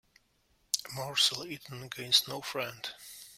A 0.89 0.93
morsel 0.95 1.45
eaten 1.45 1.85
gains 1.91 2.25
no 2.27 2.41
friend. 2.41 2.89